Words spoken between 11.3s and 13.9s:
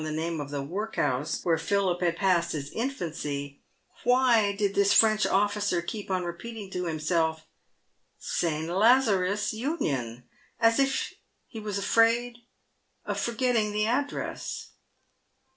he was afraid of forgetting the